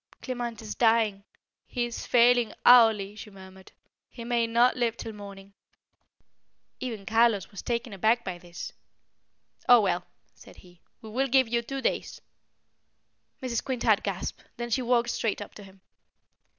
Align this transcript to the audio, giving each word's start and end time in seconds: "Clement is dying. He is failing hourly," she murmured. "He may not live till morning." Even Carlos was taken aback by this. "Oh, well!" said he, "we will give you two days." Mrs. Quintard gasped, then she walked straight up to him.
"Clement 0.23 0.59
is 0.63 0.73
dying. 0.73 1.25
He 1.67 1.85
is 1.85 2.07
failing 2.07 2.55
hourly," 2.65 3.15
she 3.15 3.29
murmured. 3.29 3.71
"He 4.09 4.23
may 4.23 4.47
not 4.47 4.75
live 4.75 4.97
till 4.97 5.13
morning." 5.13 5.53
Even 6.79 7.05
Carlos 7.05 7.51
was 7.51 7.61
taken 7.61 7.93
aback 7.93 8.23
by 8.23 8.39
this. 8.39 8.73
"Oh, 9.69 9.79
well!" 9.79 10.07
said 10.33 10.55
he, 10.55 10.81
"we 11.03 11.11
will 11.11 11.27
give 11.27 11.47
you 11.47 11.61
two 11.61 11.81
days." 11.81 12.19
Mrs. 13.43 13.63
Quintard 13.63 14.01
gasped, 14.01 14.43
then 14.57 14.71
she 14.71 14.81
walked 14.81 15.11
straight 15.11 15.39
up 15.39 15.53
to 15.53 15.61
him. 15.63 15.81